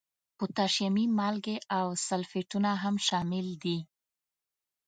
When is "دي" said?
3.63-3.77